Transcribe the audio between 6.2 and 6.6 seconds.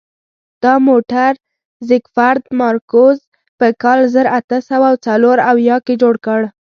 کړ.